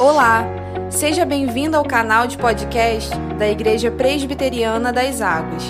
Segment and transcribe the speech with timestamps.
[0.00, 0.46] Olá,
[0.90, 5.62] seja bem-vindo ao canal de podcast da Igreja Presbiteriana das Águas.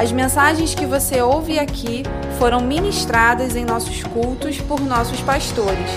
[0.00, 2.02] As mensagens que você ouve aqui
[2.38, 5.90] foram ministradas em nossos cultos por nossos pastores.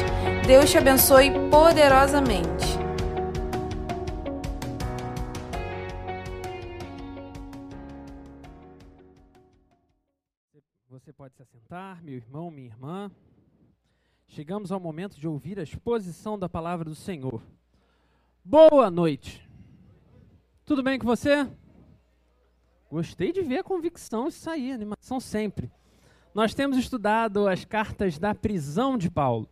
[0.46, 2.66] Deus te abençoe poderosamente.
[10.90, 13.10] Você pode se assentar, meu irmão, minha irmã.
[14.28, 17.42] Chegamos ao momento de ouvir a exposição da palavra do Senhor.
[18.50, 19.46] Boa noite.
[20.64, 21.46] Tudo bem com você?
[22.90, 25.70] Gostei de ver a convicção isso aí, animação sempre.
[26.34, 29.50] Nós temos estudado as cartas da prisão de Paulo.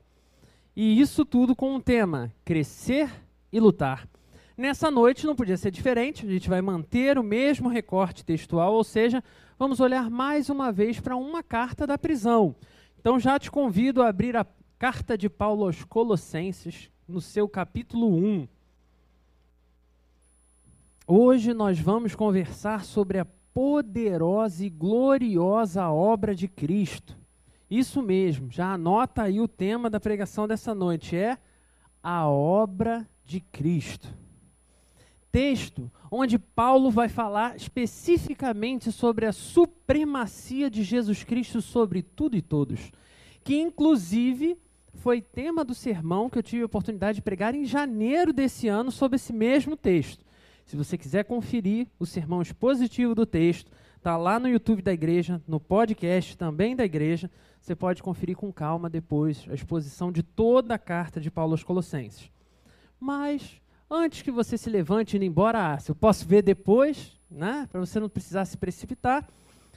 [0.74, 3.12] E isso tudo com um tema: crescer
[3.52, 4.08] e lutar.
[4.56, 8.84] Nessa noite não podia ser diferente, a gente vai manter o mesmo recorte textual, ou
[8.86, 9.22] seja,
[9.60, 12.56] vamos olhar mais uma vez para uma carta da prisão.
[12.98, 14.48] Então já te convido a abrir a
[14.80, 18.55] carta de Paulo aos Colossenses, no seu capítulo 1.
[21.08, 27.16] Hoje nós vamos conversar sobre a poderosa e gloriosa obra de Cristo.
[27.70, 31.38] Isso mesmo, já anota aí o tema da pregação dessa noite: é
[32.02, 34.08] a obra de Cristo.
[35.32, 42.42] Texto onde Paulo vai falar especificamente sobre a supremacia de Jesus Cristo sobre tudo e
[42.42, 42.92] todos,
[43.44, 44.58] que inclusive
[44.96, 48.92] foi tema do sermão que eu tive a oportunidade de pregar em janeiro desse ano
[48.92, 50.25] sobre esse mesmo texto.
[50.66, 55.42] Se você quiser conferir o sermão expositivo do texto, está lá no YouTube da igreja,
[55.48, 57.30] no podcast também da igreja.
[57.62, 61.64] Você pode conferir com calma depois a exposição de toda a carta de Paulo aos
[61.64, 62.32] Colossenses.
[63.00, 67.20] Mas, antes que você se levante e ir embora, ah, se eu posso ver depois,
[67.30, 69.28] né, para você não precisar se precipitar,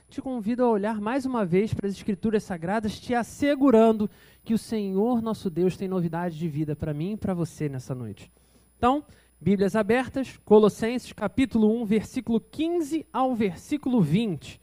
[0.09, 4.09] te convido a olhar mais uma vez para as Escrituras Sagradas, te assegurando
[4.43, 7.95] que o Senhor nosso Deus tem novidade de vida para mim e para você nessa
[7.95, 8.33] noite.
[8.79, 9.05] Então,
[9.41, 14.61] Bíblias abertas, Colossenses capítulo 1, versículo 15 ao versículo 20.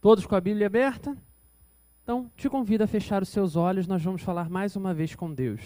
[0.00, 1.16] Todos com a Bíblia aberta?
[2.04, 5.34] Então, te convido a fechar os seus olhos, nós vamos falar mais uma vez com
[5.34, 5.60] Deus.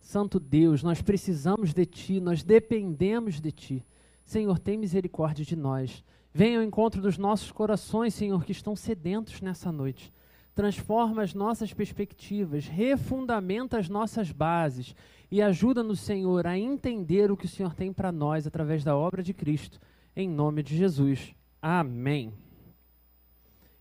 [0.00, 3.86] Santo Deus, nós precisamos de Ti, nós dependemos de Ti.
[4.24, 6.04] Senhor, tem misericórdia de nós.
[6.34, 10.12] Venha ao encontro dos nossos corações, Senhor, que estão sedentos nessa noite
[10.60, 14.94] transforma as nossas perspectivas, refundamenta as nossas bases
[15.30, 19.22] e ajuda-nos, Senhor, a entender o que o Senhor tem para nós através da obra
[19.22, 19.80] de Cristo,
[20.16, 21.32] em nome de Jesus.
[21.62, 22.32] Amém.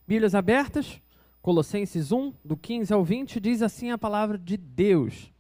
[0.08, 1.02] Bíblias abertas,
[1.42, 5.32] Colossenses 1, do 15 ao 20, diz assim a palavra de Deus: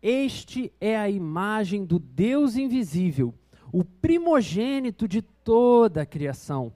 [0.00, 3.34] Este é a imagem do Deus invisível,
[3.72, 6.72] o primogênito de toda a criação,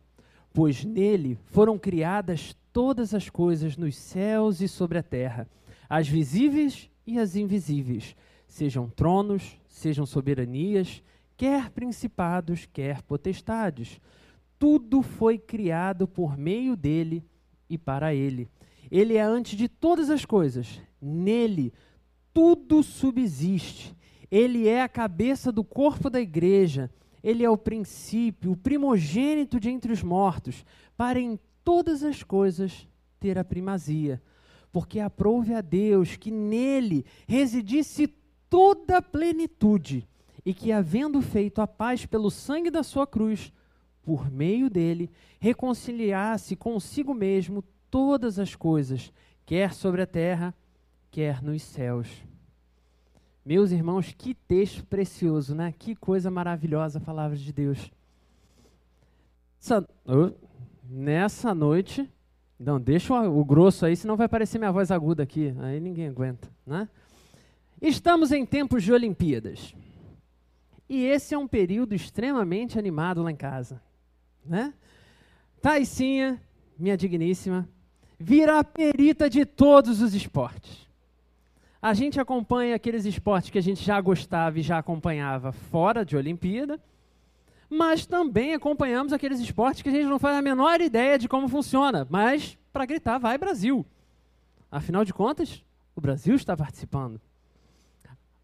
[0.53, 5.47] pois nele foram criadas todas as coisas nos céus e sobre a terra,
[5.89, 8.17] as visíveis e as invisíveis,
[8.53, 11.03] sejam tronos, sejam soberanias,
[11.39, 13.99] quer principados, quer potestades.
[14.59, 17.25] Tudo foi criado por meio dele
[17.67, 18.51] e para ele.
[18.91, 20.83] Ele é antes de todas as coisas.
[21.01, 21.73] Nele
[22.35, 23.97] tudo subsiste.
[24.31, 26.91] Ele é a cabeça do corpo da igreja.
[27.25, 30.63] Ele é o princípio, o primogênito de entre os mortos,
[30.95, 32.87] para em todas as coisas
[33.19, 34.21] ter a primazia,
[34.71, 38.13] porque aprove a Deus que nele residisse
[38.53, 40.07] toda a plenitude,
[40.45, 43.51] e que, havendo feito a paz pelo sangue da sua cruz,
[44.03, 49.11] por meio dele, reconciliasse consigo mesmo todas as coisas,
[49.47, 50.55] quer sobre a terra,
[51.11, 52.09] quer nos céus.
[53.43, 55.73] Meus irmãos, que texto precioso, né?
[55.79, 57.91] Que coisa maravilhosa a palavra de Deus.
[59.59, 59.89] Essa,
[60.85, 62.07] nessa noite.
[62.59, 65.55] Não, deixa o, o grosso aí, senão vai parecer minha voz aguda aqui.
[65.59, 66.87] Aí ninguém aguenta, né?
[67.83, 69.75] Estamos em tempos de Olimpíadas.
[70.89, 73.83] E esse é um período extremamente animado lá em casa,
[74.47, 74.73] né?
[75.61, 76.41] Taicinha,
[76.79, 77.69] minha digníssima,
[78.17, 80.89] vira a perita de todos os esportes.
[81.81, 86.17] A gente acompanha aqueles esportes que a gente já gostava e já acompanhava fora de
[86.17, 86.81] Olimpíada,
[87.69, 91.49] mas também acompanhamos aqueles esportes que a gente não faz a menor ideia de como
[91.49, 93.85] funciona, mas para gritar, vai Brasil.
[94.71, 95.65] Afinal de contas,
[95.97, 97.21] o Brasil está participando.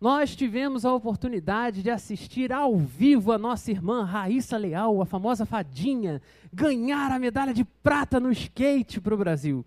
[0.00, 5.44] Nós tivemos a oportunidade de assistir ao vivo a nossa irmã Raíssa Leal, a famosa
[5.44, 6.22] fadinha,
[6.52, 9.64] ganhar a medalha de prata no skate para o Brasil.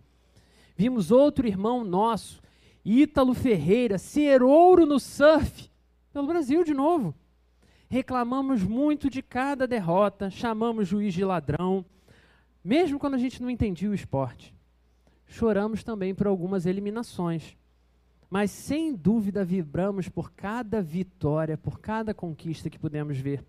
[0.77, 2.41] Vimos outro irmão nosso,
[2.83, 5.69] Ítalo Ferreira, ser ouro no surf
[6.13, 7.13] pelo Brasil de novo
[7.91, 11.83] reclamamos muito de cada derrota, chamamos juiz de ladrão,
[12.63, 14.55] mesmo quando a gente não entendia o esporte.
[15.27, 17.57] Choramos também por algumas eliminações.
[18.31, 23.43] Mas sem dúvida vibramos por cada vitória, por cada conquista que pudemos ver.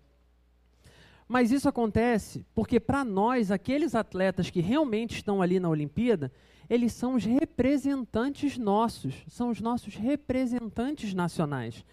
[1.25, 6.29] Mas isso acontece porque, para nós, aqueles atletas que realmente estão ali na Olimpíada,
[6.69, 11.85] eles são os representantes nossos, são os nossos representantes nacionais.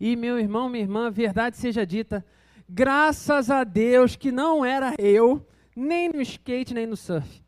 [0.00, 2.26] E, meu irmão, minha irmã, verdade seja dita,
[2.68, 5.46] graças a Deus que não era eu,
[5.76, 7.40] nem no skate, nem no surf.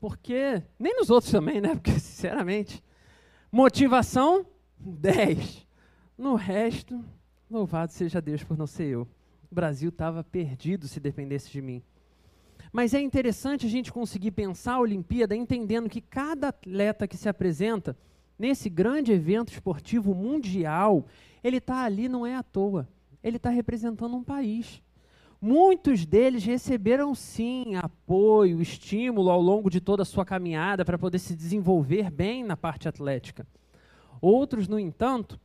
[0.00, 1.74] Porque, nem nos outros também, né?
[1.76, 2.82] Porque, sinceramente,
[3.52, 4.46] motivação,
[4.78, 5.66] 10.
[6.16, 7.04] No resto,
[7.50, 9.02] louvado seja Deus por não ser eu.
[9.50, 11.82] O Brasil estava perdido se dependesse de mim.
[12.72, 17.28] Mas é interessante a gente conseguir pensar a Olimpíada entendendo que cada atleta que se
[17.28, 17.94] apresenta
[18.38, 21.06] nesse grande evento esportivo mundial,
[21.44, 22.88] ele está ali não é à toa.
[23.22, 24.82] Ele está representando um país.
[25.44, 31.18] Muitos deles receberam sim apoio, estímulo ao longo de toda a sua caminhada para poder
[31.18, 33.44] se desenvolver bem na parte atlética.
[34.20, 35.40] Outros, no entanto,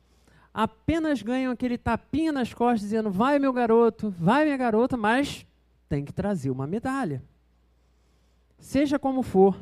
[0.54, 5.44] apenas ganham aquele tapinha nas costas dizendo: vai meu garoto, vai minha garota, mas
[5.88, 7.20] tem que trazer uma medalha.
[8.56, 9.60] Seja como for,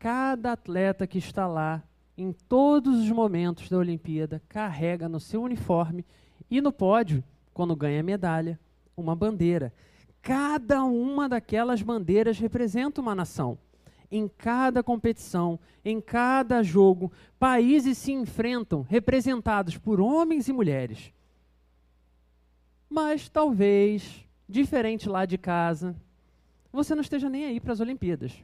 [0.00, 1.80] cada atleta que está lá,
[2.18, 6.04] em todos os momentos da Olimpíada, carrega no seu uniforme
[6.50, 7.22] e no pódio,
[7.54, 8.58] quando ganha medalha,
[9.00, 9.72] uma bandeira.
[10.22, 13.58] Cada uma daquelas bandeiras representa uma nação.
[14.10, 21.12] Em cada competição, em cada jogo, países se enfrentam representados por homens e mulheres.
[22.88, 25.94] Mas talvez diferente lá de casa,
[26.72, 28.34] você não esteja nem aí para as Olimpíadas.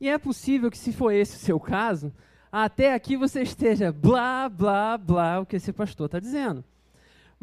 [0.00, 2.12] E é possível que, se for esse o seu caso,
[2.50, 6.64] até aqui você esteja blá, blá, blá, o que esse pastor está dizendo.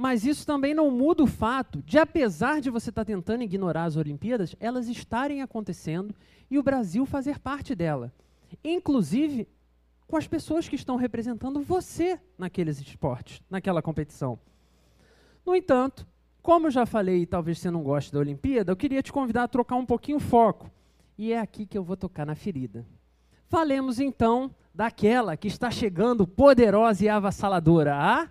[0.01, 3.95] Mas isso também não muda o fato de, apesar de você estar tentando ignorar as
[3.95, 6.15] Olimpíadas, elas estarem acontecendo
[6.50, 8.12] e o Brasil fazer parte dela.
[8.63, 9.48] Inclusive
[10.07, 14.39] com as pessoas que estão representando você naqueles esportes, naquela competição.
[15.45, 16.07] No entanto,
[16.42, 19.47] como eu já falei, talvez você não goste da Olimpíada, eu queria te convidar a
[19.47, 20.71] trocar um pouquinho o foco.
[21.15, 22.83] E é aqui que eu vou tocar na ferida.
[23.47, 28.27] Falemos então daquela que está chegando poderosa e avassaladora, a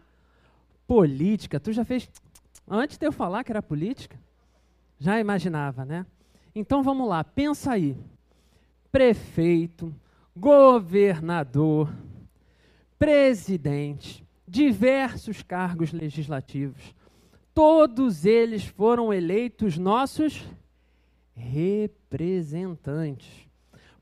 [0.90, 1.60] política.
[1.60, 2.10] Tu já fez
[2.66, 4.18] antes de eu falar que era política?
[4.98, 6.04] Já imaginava, né?
[6.52, 7.96] Então vamos lá, pensa aí.
[8.90, 9.94] Prefeito,
[10.36, 11.94] governador,
[12.98, 16.92] presidente, diversos cargos legislativos
[17.54, 20.42] todos eles foram eleitos nossos
[21.36, 23.46] representantes.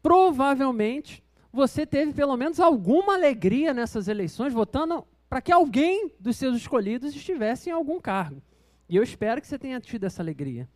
[0.00, 6.56] Provavelmente você teve pelo menos alguma alegria nessas eleições votando para que alguém dos seus
[6.56, 8.42] escolhidos estivesse em algum cargo.
[8.88, 10.68] E eu espero que você tenha tido essa alegria.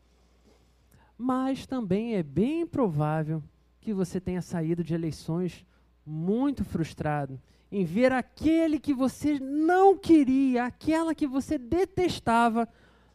[1.16, 3.43] Mas também é bem provável
[3.81, 5.64] que você tenha saído de eleições
[6.04, 7.40] muito frustrado
[7.72, 12.69] em ver aquele que você não queria, aquela que você detestava,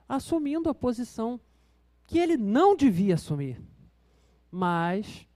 [0.10, 1.40] assumindo a posição
[2.08, 3.62] que ele não devia assumir.
[4.50, 5.28] Mas,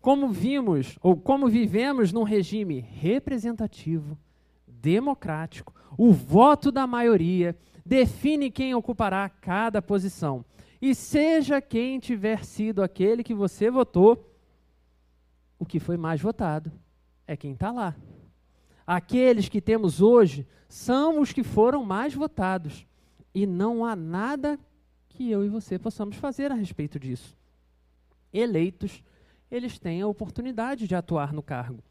[0.00, 4.18] como vimos, ou como vivemos num regime representativo,
[4.86, 10.44] democrático, o voto da maioria define quem ocupará cada posição.
[10.80, 14.32] E seja quem tiver sido aquele que você votou,
[15.58, 16.70] o que foi mais votado
[17.26, 17.96] é quem está lá
[18.86, 22.86] aqueles que temos hoje são os que foram mais votados.
[23.34, 24.58] E não há nada
[25.08, 27.36] que eu e você possamos fazer a respeito disso.
[28.32, 29.02] Eleitos,
[29.50, 31.82] eles têm a oportunidade de atuar no cargo.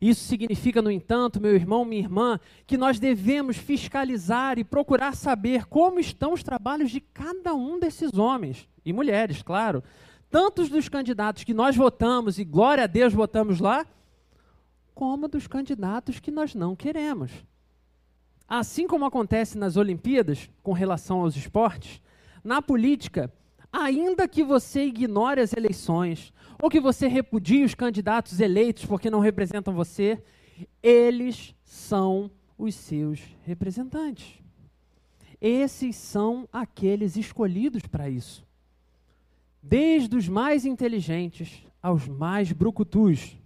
[0.00, 5.66] Isso significa, no entanto, meu irmão, minha irmã, que nós devemos fiscalizar e procurar saber
[5.66, 9.82] como estão os trabalhos de cada um desses homens e mulheres, claro.
[10.30, 13.84] Tantos dos candidatos que nós votamos, e glória a Deus votamos lá,
[14.94, 17.30] como dos candidatos que nós não queremos.
[18.48, 22.00] Assim como acontece nas Olimpíadas, com relação aos esportes,
[22.42, 23.32] na política,
[23.72, 29.20] ainda que você ignore as eleições, ou que você repudie os candidatos eleitos porque não
[29.20, 30.22] representam você,
[30.82, 34.42] eles são os seus representantes.
[35.40, 38.44] Esses são aqueles escolhidos para isso.
[39.62, 43.38] Desde os mais inteligentes aos mais brucutus,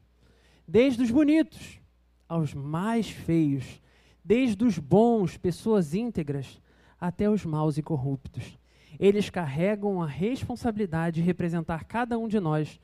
[0.66, 1.80] desde os bonitos
[2.26, 3.82] aos mais feios,
[4.24, 6.60] desde os bons, pessoas íntegras,
[6.98, 8.58] até os maus e corruptos.
[8.98, 12.80] Eles carregam a responsabilidade de representar cada um de nós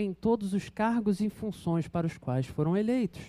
[0.00, 3.20] em todos os cargos e funções para os quais foram eleitos.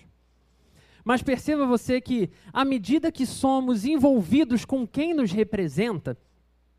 [1.03, 6.15] Mas perceba você que, à medida que somos envolvidos com quem nos representa,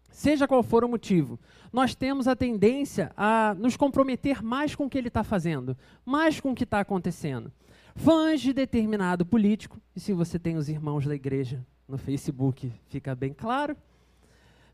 [0.08, 1.40] seja qual for o motivo,
[1.72, 6.38] nós temos a tendência a nos comprometer mais com o que ele está fazendo, mais
[6.38, 7.52] com o que está acontecendo.
[7.96, 13.14] fãs de determinado político, e se você tem os irmãos da igreja no Facebook, fica
[13.16, 13.76] bem claro.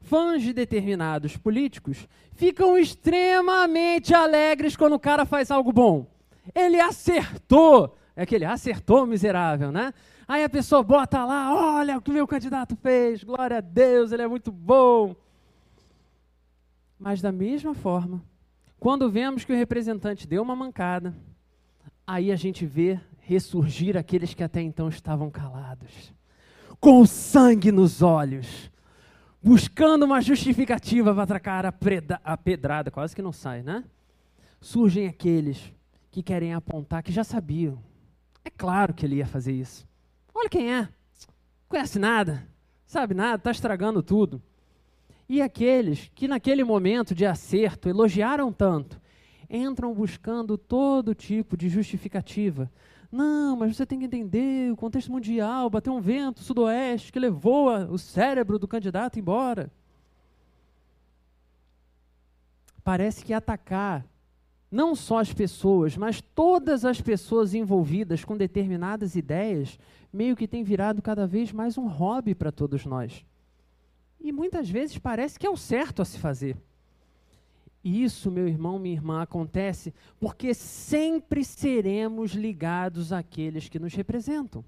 [0.07, 6.07] Fãs de determinados políticos ficam extremamente alegres quando o cara faz algo bom.
[6.55, 7.97] Ele acertou!
[8.15, 9.93] É aquele acertou miserável, né?
[10.29, 14.23] Aí a pessoa bota lá, olha o que meu candidato fez, glória a Deus, ele
[14.23, 15.15] é muito bom.
[16.97, 18.23] Mas da mesma forma,
[18.79, 21.15] quando vemos que o representante deu uma mancada,
[22.07, 26.15] aí a gente vê ressurgir aqueles que até então estavam calados,
[26.79, 28.71] com sangue nos olhos,
[29.47, 33.85] buscando uma justificativa para atracar a, preda, a pedrada, quase que não sai, né?
[34.61, 35.73] Surgem aqueles
[36.11, 37.79] que querem apontar que já sabiam.
[38.45, 39.87] É claro que ele ia fazer isso.
[40.35, 40.89] Olha quem é.
[41.69, 42.45] Conhece nada,
[42.87, 44.43] sabe nada, está estragando tudo.
[45.29, 49.01] E aqueles que naquele momento de acerto elogiaram tanto,
[49.49, 52.71] entram buscando todo tipo de justificativa.
[53.11, 57.69] Não, mas você tem que entender o contexto mundial, bateu um vento sudoeste que levou
[57.91, 59.71] o cérebro do candidato embora.
[62.83, 64.05] Parece que atacar
[64.71, 69.79] não só as pessoas, mas todas as pessoas envolvidas com determinadas ideias,
[70.13, 73.25] meio que tem virado cada vez mais um hobby para todos nós.
[74.21, 76.57] E muitas vezes parece que é o certo a se fazer.
[77.87, 84.65] E isso, meu irmão, minha irmã, acontece porque sempre seremos ligados àqueles que nos representam.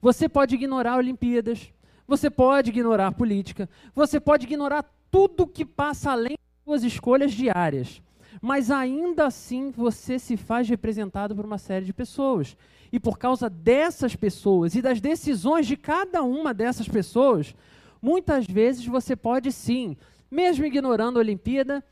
[0.00, 1.70] Você pode ignorar Olimpíadas,
[2.08, 8.00] você pode ignorar política, você pode ignorar tudo que passa além das suas escolhas diárias
[8.40, 12.56] mas ainda assim você se faz representado por uma série de pessoas.
[12.92, 17.54] E por causa dessas pessoas e das decisões de cada uma dessas pessoas,
[18.00, 19.96] muitas vezes você pode sim,
[20.30, 21.82] mesmo ignorando a Olimpíada,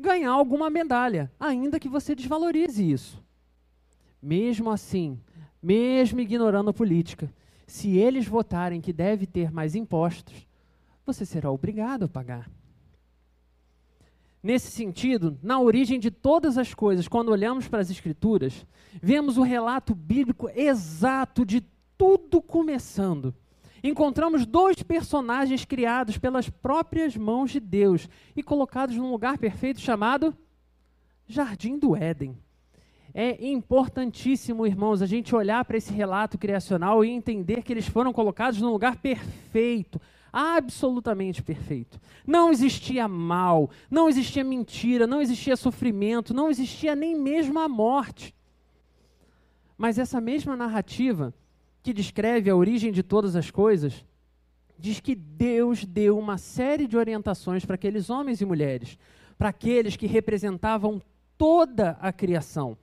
[0.00, 3.22] ganhar alguma medalha, ainda que você desvalorize isso.
[4.20, 5.20] Mesmo assim,
[5.62, 7.32] mesmo ignorando a política,
[7.66, 10.46] se eles votarem que deve ter mais impostos,
[11.06, 12.50] você será obrigado a pagar.
[14.42, 18.66] Nesse sentido, na origem de todas as coisas, quando olhamos para as Escrituras,
[19.00, 21.62] vemos o relato bíblico exato de
[21.96, 23.34] tudo começando.
[23.82, 30.36] Encontramos dois personagens criados pelas próprias mãos de Deus e colocados num lugar perfeito chamado
[31.26, 32.36] Jardim do Éden.
[33.12, 38.12] É importantíssimo, irmãos, a gente olhar para esse relato criacional e entender que eles foram
[38.12, 40.00] colocados num lugar perfeito,
[40.32, 42.00] absolutamente perfeito.
[42.24, 48.34] Não existia mal, não existia mentira, não existia sofrimento, não existia nem mesmo a morte.
[49.76, 51.34] Mas essa mesma narrativa
[51.82, 54.04] que descreve a origem de todas as coisas
[54.78, 58.98] diz que Deus deu uma série de orientações para aqueles homens e mulheres,
[59.36, 61.02] para aqueles que representavam
[61.36, 62.78] toda a criação.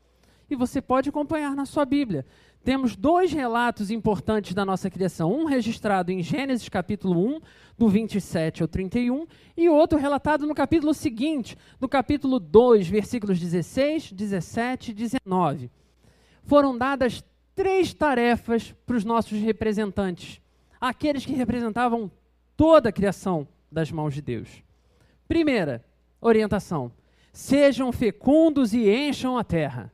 [0.50, 2.24] E você pode acompanhar na sua Bíblia
[2.68, 5.32] temos dois relatos importantes da nossa criação.
[5.32, 7.40] Um registrado em Gênesis capítulo 1,
[7.78, 9.26] do 27 ao 31,
[9.56, 15.72] e outro relatado no capítulo seguinte, no capítulo 2, versículos 16, 17 e 19.
[16.44, 17.24] Foram dadas
[17.58, 20.40] três tarefas para os nossos representantes,
[20.80, 22.10] aqueles que representavam
[22.56, 24.48] toda a criação das mãos de Deus.
[25.28, 25.84] Primeira
[26.22, 26.92] orientação:
[27.34, 29.92] sejam fecundos e encham a terra.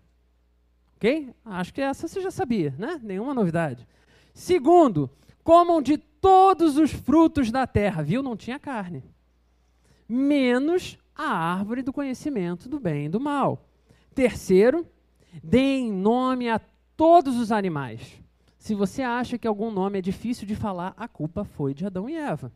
[0.97, 1.33] Ok?
[1.45, 2.99] Acho que essa você já sabia, né?
[3.01, 3.87] Nenhuma novidade.
[4.33, 5.09] Segundo,
[5.41, 8.21] comam de todos os frutos da terra, viu?
[8.21, 9.05] Não tinha carne.
[10.07, 13.69] Menos a árvore do conhecimento do bem e do mal.
[14.13, 14.85] Terceiro,
[15.41, 16.59] deem nome a
[17.03, 18.17] todos os animais.
[18.57, 22.09] Se você acha que algum nome é difícil de falar, a culpa foi de Adão
[22.09, 22.49] e Eva.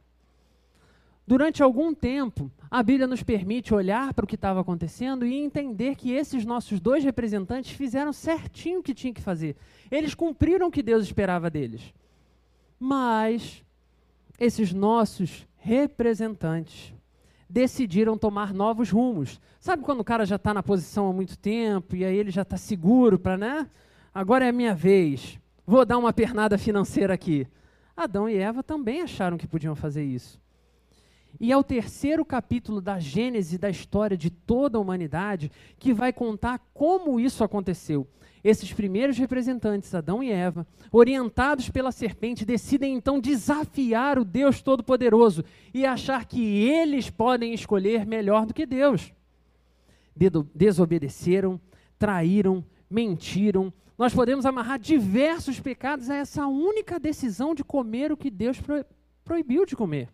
[1.27, 5.95] Durante algum tempo, a Bíblia nos permite olhar para o que estava acontecendo e entender
[5.95, 9.57] que esses nossos dois representantes fizeram certinho o que tinham que fazer.
[9.91, 11.93] Eles cumpriram o que Deus esperava deles.
[12.79, 13.65] Mas
[14.39, 16.93] esses nossos representantes
[17.49, 19.41] decidiram tomar novos rumos.
[19.59, 22.43] Sabe quando o cara já está na posição há muito tempo e aí ele já
[22.43, 23.67] está seguro para, né?
[24.17, 25.39] Agora é a minha vez.
[25.63, 27.45] Vou dar uma pernada financeira aqui.
[27.95, 30.41] Adão e Eva também acharam que podiam fazer isso.
[31.39, 36.11] E é o terceiro capítulo da Gênese da história de toda a humanidade que vai
[36.11, 38.07] contar como isso aconteceu.
[38.43, 45.45] Esses primeiros representantes, Adão e Eva, orientados pela serpente, decidem então desafiar o Deus Todo-Poderoso
[45.71, 49.13] e achar que eles podem escolher melhor do que Deus.
[50.55, 51.61] Desobedeceram,
[51.99, 53.71] traíram, mentiram.
[53.97, 58.57] Nós podemos amarrar diversos pecados a essa única decisão de comer o que Deus
[59.23, 60.09] proibiu de comer.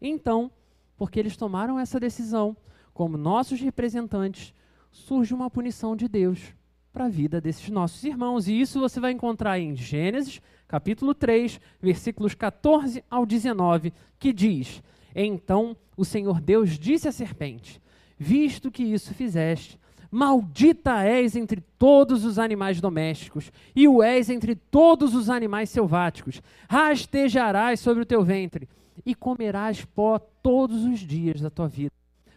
[0.00, 0.50] Então,
[0.96, 2.56] porque eles tomaram essa decisão,
[2.94, 4.54] como nossos representantes,
[4.90, 6.54] surge uma punição de Deus.
[6.92, 8.48] para a vida desses nossos irmãos.
[8.48, 14.82] E isso você vai encontrar em Gênesis, capítulo 3, versículos 14 ao 19, que diz:
[15.14, 17.80] Então o Senhor Deus disse à serpente:
[18.18, 19.78] Visto que isso fizeste,
[20.10, 26.42] Maldita és entre todos os animais domésticos, e o és entre todos os animais selváticos.
[26.68, 28.68] Rastejarás sobre o teu ventre,
[29.06, 31.92] e comerás pó todos os dias da tua vida.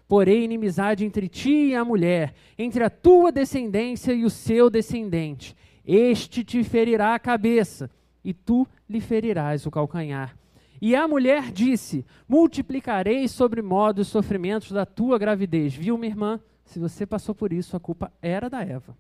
[0.08, 5.56] Porém, inimizade entre ti e a mulher, entre a tua descendência e o seu descendente.
[5.86, 7.89] Este te ferirá a cabeça,
[8.24, 10.38] e tu lhe ferirás o calcanhar.
[10.80, 15.74] E a mulher disse: Multiplicarei sobre modo os sofrimentos da tua gravidez.
[15.74, 16.39] Viu, minha irmã?
[16.65, 18.96] Se você passou por isso, a culpa era da Eva.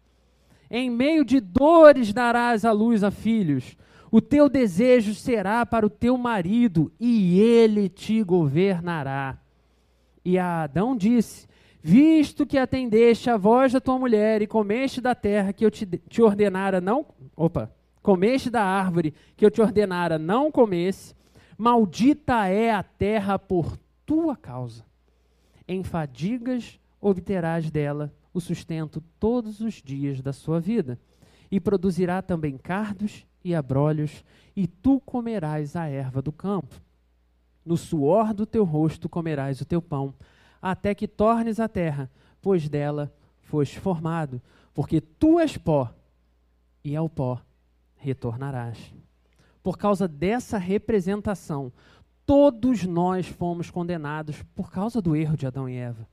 [0.69, 3.77] Em meio de dores darás a luz a filhos.
[4.11, 9.37] O teu desejo será para o teu marido, e ele te governará.
[10.23, 11.47] E a Adão disse:
[11.81, 15.85] Visto que atendeste a voz da tua mulher e comeste da terra que eu te,
[15.85, 17.05] te ordenara não.
[17.35, 17.71] Opa!
[18.01, 21.15] Comeste da árvore que eu te ordenara não comesse,
[21.57, 24.85] maldita é a terra por tua causa.
[25.67, 30.97] Em fadigas obterás dela o sustento todos os dias da sua vida,
[31.51, 34.23] e produzirá também cardos e abrolhos,
[34.55, 36.81] e tu comerás a erva do campo.
[37.65, 40.15] No suor do teu rosto comerás o teu pão,
[40.61, 42.09] até que tornes a terra,
[42.41, 44.41] pois dela foste formado,
[44.73, 45.93] porque tu és pó,
[46.83, 47.39] e ao pó
[47.97, 48.93] retornarás.
[49.61, 51.71] Por causa dessa representação,
[52.25, 56.07] todos nós fomos condenados por causa do erro de Adão e Eva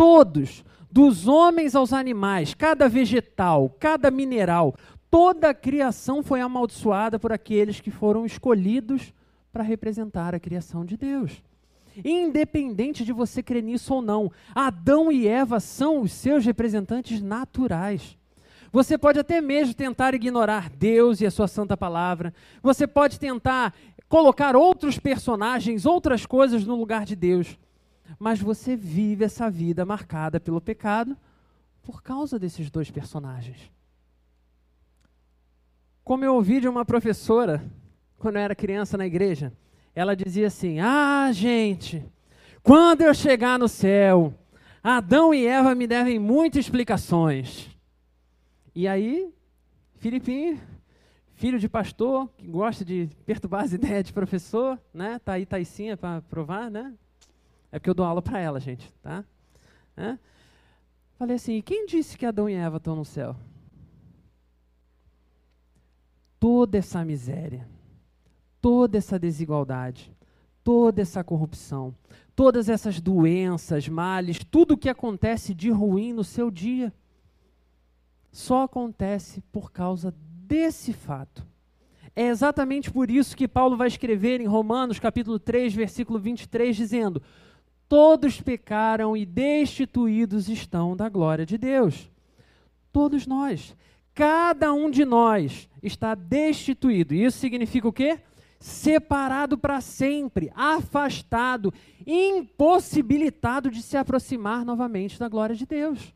[0.00, 4.74] todos, dos homens aos animais, cada vegetal, cada mineral,
[5.10, 9.12] toda a criação foi amaldiçoada por aqueles que foram escolhidos
[9.52, 11.42] para representar a criação de Deus.
[12.02, 18.16] Independente de você crer nisso ou não, Adão e Eva são os seus representantes naturais.
[18.72, 22.32] Você pode até mesmo tentar ignorar Deus e a sua santa palavra.
[22.62, 23.74] Você pode tentar
[24.08, 27.58] colocar outros personagens, outras coisas no lugar de Deus
[28.18, 31.16] mas você vive essa vida marcada pelo pecado
[31.82, 33.70] por causa desses dois personagens.
[36.04, 37.62] Como eu ouvi de uma professora,
[38.18, 39.52] quando eu era criança na igreja,
[39.94, 42.04] ela dizia assim: Ah, gente,
[42.62, 44.34] quando eu chegar no céu,
[44.82, 47.68] Adão e Eva me devem muitas explicações.
[48.74, 49.32] E aí,
[49.96, 50.60] Filipinho,
[51.34, 55.18] filho de pastor, que gosta de perturbar as ideias de professor, né?
[55.18, 56.92] Tá aí Taicinha para provar, né?
[57.72, 59.24] É porque eu dou aula para ela, gente, tá?
[59.96, 60.18] É?
[61.18, 63.36] Falei assim, quem disse que Adão e Eva estão no céu?
[66.38, 67.68] Toda essa miséria,
[68.60, 70.10] toda essa desigualdade,
[70.64, 71.94] toda essa corrupção,
[72.34, 76.92] todas essas doenças, males, tudo o que acontece de ruim no seu dia,
[78.32, 81.46] só acontece por causa desse fato.
[82.16, 87.22] É exatamente por isso que Paulo vai escrever em Romanos capítulo 3, versículo 23, dizendo:
[87.90, 92.08] Todos pecaram e destituídos estão da glória de Deus.
[92.92, 93.76] Todos nós.
[94.14, 97.12] Cada um de nós está destituído.
[97.12, 98.20] Isso significa o quê?
[98.60, 101.74] Separado para sempre, afastado,
[102.06, 106.14] impossibilitado de se aproximar novamente da glória de Deus.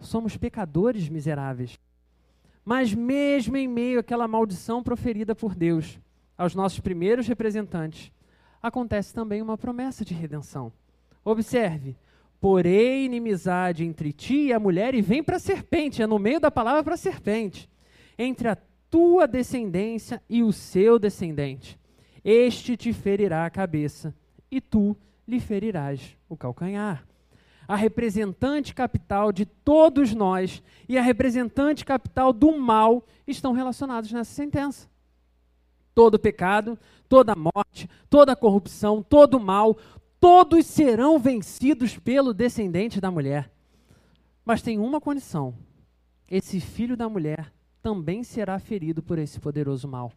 [0.00, 1.78] Somos pecadores miseráveis.
[2.64, 5.98] Mas mesmo em meio àquela maldição proferida por Deus
[6.38, 8.10] aos nossos primeiros representantes,
[8.62, 10.72] acontece também uma promessa de redenção.
[11.24, 11.96] Observe,
[12.40, 16.40] porém inimizade entre ti e a mulher, e vem para a serpente, é no meio
[16.40, 17.68] da palavra para a serpente,
[18.16, 18.56] entre a
[18.90, 21.78] tua descendência e o seu descendente.
[22.24, 24.14] Este te ferirá a cabeça,
[24.50, 27.06] e tu lhe ferirás o calcanhar.
[27.66, 34.32] A representante capital de todos nós e a representante capital do mal estão relacionados nessa
[34.32, 34.88] sentença.
[35.94, 39.76] Todo pecado, toda morte, toda corrupção, todo mal,
[40.20, 43.50] todos serão vencidos pelo descendente da mulher.
[44.44, 45.54] Mas tem uma condição:
[46.30, 50.12] esse filho da mulher também será ferido por esse poderoso mal.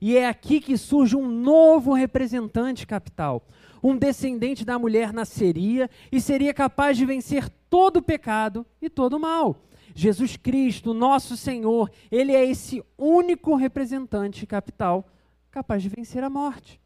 [0.00, 3.46] E é aqui que surge um novo representante capital.
[3.82, 9.14] Um descendente da mulher nasceria e seria capaz de vencer todo o pecado e todo
[9.14, 9.56] o mal.
[9.94, 15.06] Jesus Cristo, nosso Senhor, ele é esse único representante capital
[15.54, 16.80] capaz de vencer a morte.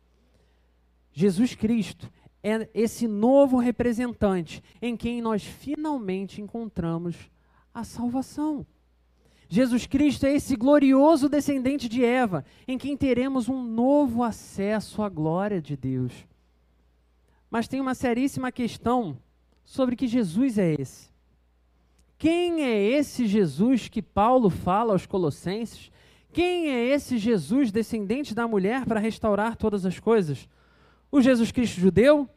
[1.11, 7.17] Jesus Cristo é esse novo representante em quem nós finalmente encontramos
[7.73, 8.67] a salvação.
[9.49, 15.09] Jesus Cristo é esse glorioso descendente de Eva, em quem teremos um novo acesso à
[15.09, 16.13] glória de Deus.
[17.51, 19.17] Mas tem uma seríssima questão
[19.65, 21.09] sobre que Jesus é esse.
[22.19, 25.91] Quem é esse Jesus que Paulo fala aos Colossenses?
[26.33, 30.49] Quem é esse Jesus descendente da mulher para restaurar todas as coisas?
[31.11, 32.29] O Jesus Cristo judeu?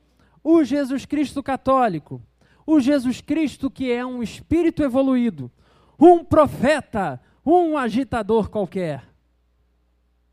[0.44, 2.22] O Jesus Cristo católico?
[2.66, 5.52] O Jesus Cristo que é um espírito evoluído?
[6.00, 7.22] Um profeta?
[7.46, 9.04] Um agitador qualquer?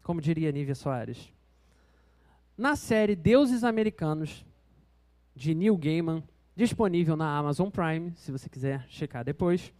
[0.02, 1.32] Como diria Nívia Soares.
[2.56, 4.44] Na série Deuses Americanos,
[5.34, 6.22] de Neil Gaiman,
[6.56, 9.72] disponível na Amazon Prime, se você quiser checar depois,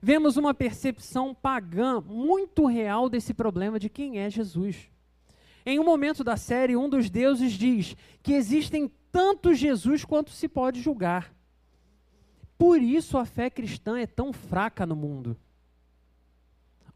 [0.00, 4.90] vemos uma percepção pagã muito real desse problema de quem é Jesus.
[5.66, 10.48] Em um momento da série, um dos deuses diz que existem tantos Jesus quanto se
[10.48, 11.34] pode julgar.
[12.56, 15.36] Por isso a fé cristã é tão fraca no mundo.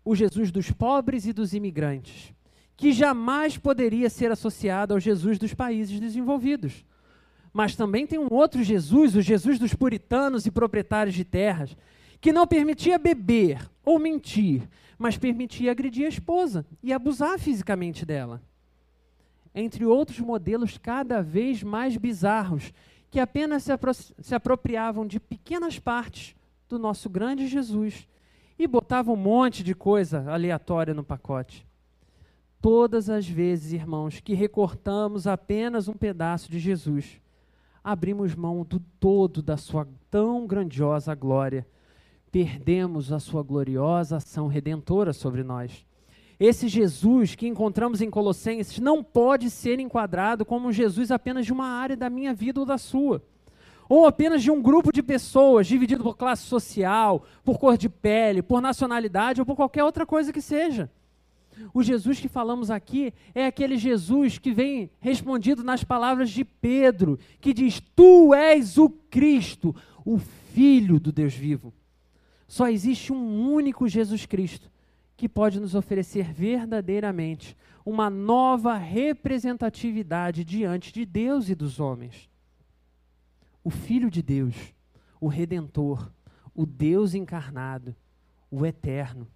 [0.04, 2.34] O Jesus dos pobres e dos imigrantes,
[2.76, 6.84] que jamais poderia ser associado ao Jesus dos países desenvolvidos.
[7.52, 11.76] Mas também tem um outro Jesus, o Jesus dos puritanos e proprietários de terras,
[12.22, 18.40] que não permitia beber ou mentir, mas permitia agredir a esposa e abusar fisicamente dela.
[19.52, 22.72] Entre outros modelos cada vez mais bizarros,
[23.11, 26.37] que apenas se, apro se apropriavam de pequenas partes
[26.68, 28.06] do nosso grande Jesus
[28.56, 31.66] e botavam um monte de coisa aleatória no pacote.
[32.61, 37.20] Todas as vezes, irmãos, que recortamos apenas um pedaço de Jesus,
[37.82, 41.66] abrimos mão do todo da sua tão grandiosa glória
[42.33, 45.85] perdemos a sua gloriosa ação redentora sobre nós.
[46.40, 51.53] Esse Jesus que encontramos em Colossenses não pode ser enquadrado como um Jesus apenas de
[51.53, 53.23] uma área da minha vida ou da sua,
[53.87, 58.42] ou apenas de um grupo de pessoas dividido por classe social, por cor de pele,
[58.42, 60.90] por nacionalidade ou por qualquer outra coisa que seja.
[61.75, 67.18] O Jesus que falamos aqui é aquele Jesus que vem respondido nas palavras de Pedro,
[67.42, 71.75] que diz: Tu és o Cristo, o Filho do Deus vivo.
[72.52, 74.70] Só existe um único Jesus Cristo
[75.16, 82.28] que pode nos oferecer verdadeiramente uma nova representatividade diante de Deus e dos homens.
[83.64, 84.54] O Filho de Deus,
[85.18, 86.12] o Redentor,
[86.54, 87.96] o Deus encarnado,
[88.50, 89.26] o Eterno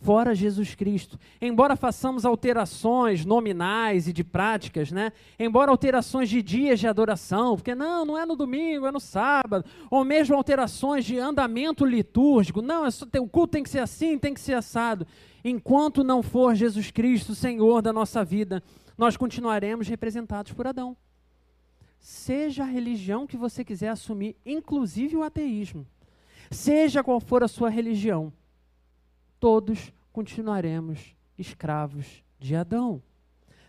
[0.00, 1.18] fora Jesus Cristo.
[1.40, 5.12] Embora façamos alterações nominais e de práticas, né?
[5.38, 9.64] Embora alterações de dias de adoração, porque não, não é no domingo, é no sábado,
[9.90, 14.18] ou mesmo alterações de andamento litúrgico, não, é só, o culto tem que ser assim,
[14.18, 15.06] tem que ser assado.
[15.44, 18.62] Enquanto não for Jesus Cristo, Senhor da nossa vida,
[18.96, 20.96] nós continuaremos representados por Adão.
[21.98, 25.86] Seja a religião que você quiser assumir, inclusive o ateísmo.
[26.50, 28.32] Seja qual for a sua religião,
[29.44, 33.02] todos continuaremos escravos de Adão.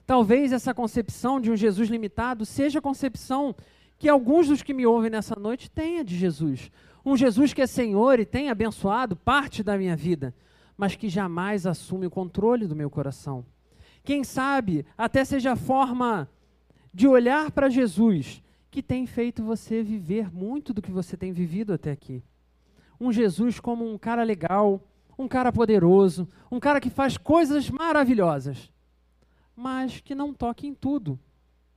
[0.08, 3.54] Talvez essa concepção de um Jesus limitado seja a concepção
[3.98, 6.72] que alguns dos que me ouvem nessa noite tenha de Jesus.
[7.06, 10.34] Um Jesus que é Senhor e tem abençoado parte da minha vida,
[10.78, 13.46] mas que jamais assume o controle do meu coração.
[14.02, 16.30] Quem sabe até seja a forma
[16.94, 21.74] de olhar para Jesus que tem feito você viver muito do que você tem vivido
[21.74, 22.24] até aqui.
[22.98, 24.82] Um Jesus como um cara legal,
[25.18, 28.72] um cara poderoso, um cara que faz coisas maravilhosas,
[29.56, 31.20] mas que não toque em tudo,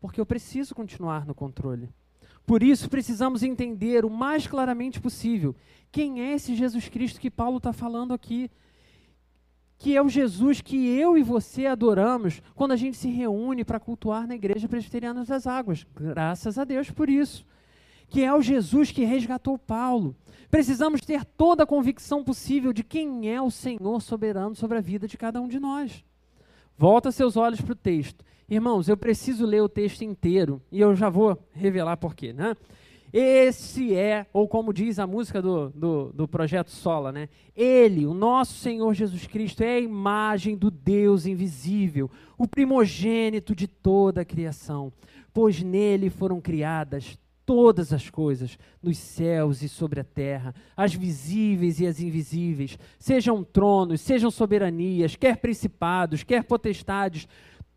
[0.00, 1.88] porque eu preciso continuar no controle.
[2.46, 5.54] Por isso, precisamos entender o mais claramente possível
[5.90, 8.50] quem é esse Jesus Cristo que Paulo está falando aqui.
[9.76, 13.78] Que é o Jesus que eu e você adoramos quando a gente se reúne para
[13.78, 15.86] cultuar na Igreja Presbiteriana das Águas.
[15.94, 17.46] Graças a Deus por isso.
[18.08, 20.16] Que é o Jesus que resgatou Paulo,
[20.50, 25.06] Precisamos ter toda a convicção possível de quem é o Senhor soberano sobre a vida
[25.06, 26.02] de cada um de nós.
[26.76, 28.24] Volta seus olhos para o texto.
[28.48, 32.56] Irmãos, eu preciso ler o texto inteiro e eu já vou revelar por quê, né?
[33.12, 37.28] Esse é, ou como diz a música do, do, do, projeto Sola, né?
[37.54, 43.66] Ele, o nosso Senhor Jesus Cristo, é a imagem do Deus invisível, o primogênito de
[43.66, 44.92] toda a criação,
[45.32, 51.80] pois nele foram criadas todas as coisas, nos céus e sobre a terra, as visíveis
[51.80, 57.26] e as invisíveis, sejam tronos, sejam soberanias, quer principados, quer potestades,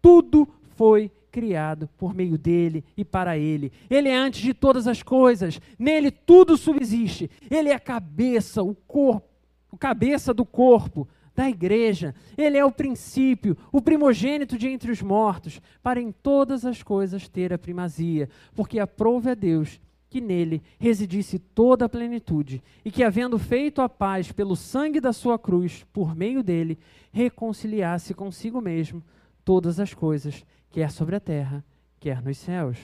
[0.02, 3.72] tudo foi criado por meio dele e para ele.
[3.90, 7.32] Ele é antes de todas as coisas, nele tudo subsiste.
[7.50, 9.30] Ele é a cabeça, o corpo,
[9.72, 12.14] o cabeça do corpo da igreja.
[12.38, 17.28] Ele é o princípio, o primogênito de entre os mortos, para em todas as coisas
[17.28, 23.02] ter a primazia, porque aprove a Deus que nele residisse toda a plenitude, e que,
[23.02, 26.78] havendo feito a paz pelo sangue da sua cruz, por meio dele,
[27.14, 29.02] reconciliasse consigo mesmo
[29.46, 31.64] todas as coisas, quer sobre a terra,
[31.98, 32.78] quer nos céus.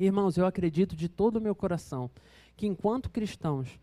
[0.00, 2.10] Irmãos, eu acredito de todo o meu coração
[2.56, 3.78] que, enquanto cristãos,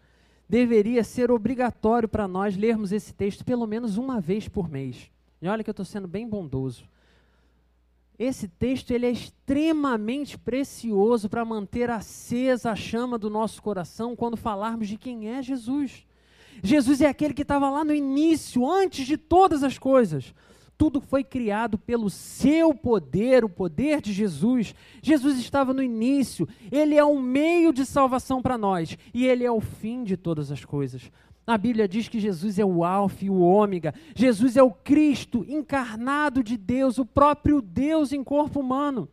[0.49, 5.11] deveria ser obrigatório para nós lermos esse texto pelo menos uma vez por mês.
[5.39, 6.83] E olha que eu estou sendo bem bondoso.
[8.17, 14.35] Esse texto ele é extremamente precioso para manter acesa a chama do nosso coração quando
[14.35, 16.05] falarmos de quem é Jesus.
[16.61, 20.33] Jesus é aquele que estava lá no início, antes de todas as coisas.
[20.79, 24.73] Tudo foi criado pelo seu poder, o poder de Jesus.
[25.01, 29.51] Jesus estava no início, ele é um meio de salvação para nós e ele é
[29.51, 31.11] o fim de todas as coisas.
[31.45, 33.93] A Bíblia diz que Jesus é o Alfa e o Ômega.
[34.15, 39.09] Jesus é o Cristo encarnado de Deus, o próprio Deus em corpo humano.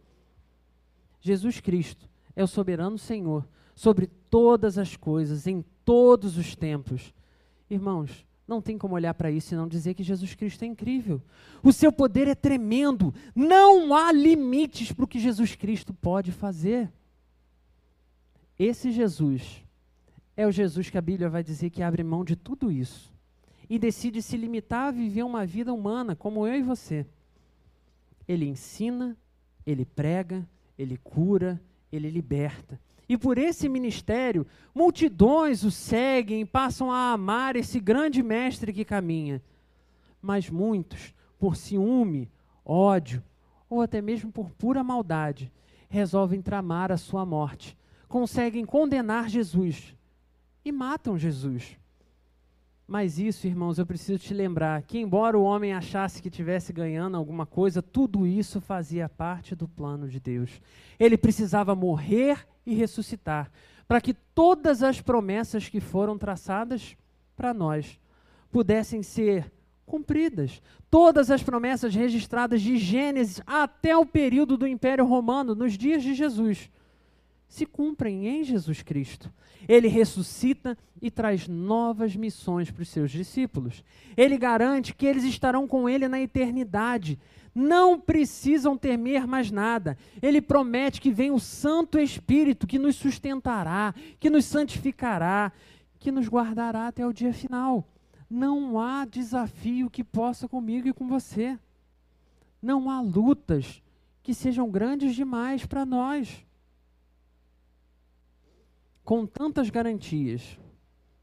[1.20, 7.12] Jesus Cristo é o soberano Senhor sobre todas as coisas, em todos os tempos.
[7.68, 11.20] Irmãos, não tem como olhar para isso e não dizer que Jesus Cristo é incrível.
[11.62, 13.12] O seu poder é tremendo.
[13.34, 16.90] Não há limites para o que Jesus Cristo pode fazer.
[18.58, 19.64] Esse Jesus
[20.36, 23.12] é o Jesus que a Bíblia vai dizer que abre mão de tudo isso
[23.68, 27.04] e decide se limitar a viver uma vida humana como eu e você.
[28.28, 29.16] Ele ensina,
[29.66, 32.80] ele prega, ele cura, ele liberta.
[33.08, 38.84] E por esse ministério, multidões o seguem e passam a amar esse grande mestre que
[38.84, 39.40] caminha.
[40.20, 42.28] Mas muitos, por ciúme,
[42.64, 43.22] ódio
[43.68, 45.52] ou até mesmo por pura maldade,
[45.88, 47.76] resolvem tramar a sua morte,
[48.08, 49.94] conseguem condenar Jesus
[50.64, 51.76] e matam Jesus.
[52.86, 57.16] Mas isso, irmãos, eu preciso te lembrar que, embora o homem achasse que tivesse ganhando
[57.16, 60.60] alguma coisa, tudo isso fazia parte do plano de Deus.
[60.98, 63.50] Ele precisava morrer e ressuscitar,
[63.88, 66.96] para que todas as promessas que foram traçadas
[67.34, 67.98] para nós
[68.52, 69.52] pudessem ser
[69.84, 70.62] cumpridas.
[70.88, 76.14] Todas as promessas registradas de Gênesis até o período do Império Romano, nos dias de
[76.14, 76.70] Jesus,
[77.48, 79.32] se cumprem em Jesus Cristo.
[79.68, 83.84] Ele ressuscita e traz novas missões para os seus discípulos.
[84.16, 87.18] Ele garante que eles estarão com ele na eternidade.
[87.54, 89.96] Não precisam temer mais nada.
[90.20, 95.52] Ele promete que vem o Santo Espírito que nos sustentará, que nos santificará,
[95.98, 97.88] que nos guardará até o dia final.
[98.28, 101.58] Não há desafio que possa comigo e com você.
[102.60, 103.82] Não há lutas
[104.22, 106.44] que sejam grandes demais para nós
[109.06, 110.58] com tantas garantias,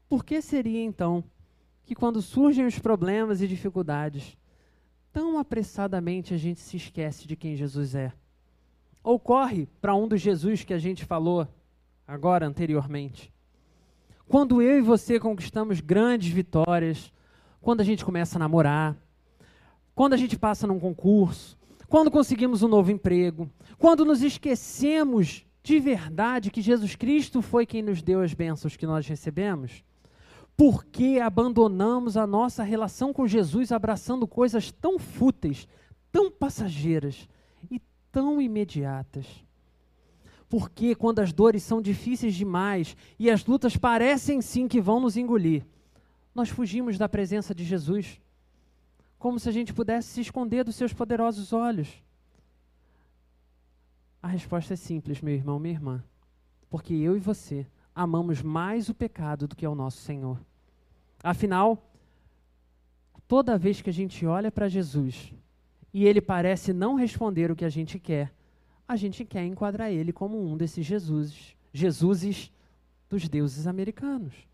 [0.08, 1.22] por que seria então
[1.84, 4.38] que quando surgem os problemas e dificuldades,
[5.12, 8.10] tão apressadamente a gente se esquece de quem Jesus é?
[9.02, 11.46] Ou corre para um dos Jesus que a gente falou
[12.08, 13.30] agora anteriormente?
[14.26, 17.12] Quando eu e você conquistamos grandes vitórias,
[17.60, 18.96] quando a gente começa a namorar,
[19.94, 23.46] quando a gente passa num concurso, quando conseguimos um novo emprego,
[23.78, 28.86] quando nos esquecemos de verdade que Jesus Cristo foi quem nos deu as bênçãos que
[28.86, 29.82] nós recebemos?
[30.54, 35.66] Por que abandonamos a nossa relação com Jesus abraçando coisas tão fúteis,
[36.12, 37.26] tão passageiras
[37.70, 37.80] e
[38.12, 39.26] tão imediatas?
[40.50, 45.16] Porque quando as dores são difíceis demais e as lutas parecem sim que vão nos
[45.16, 45.64] engolir,
[46.34, 48.20] nós fugimos da presença de Jesus,
[49.18, 52.03] como se a gente pudesse se esconder dos seus poderosos olhos.
[54.24, 56.02] A resposta é simples, meu irmão, minha irmã.
[56.70, 60.40] Porque eu e você amamos mais o pecado do que ao nosso Senhor.
[61.22, 61.92] Afinal,
[63.28, 65.34] toda vez que a gente olha para Jesus
[65.92, 68.32] e ele parece não responder o que a gente quer,
[68.88, 72.50] a gente quer enquadrar ele como um desses Jesuses, Jesuses
[73.10, 74.48] dos deuses americanos.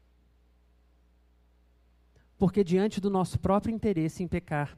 [2.36, 4.76] Porque diante do nosso próprio interesse em pecar,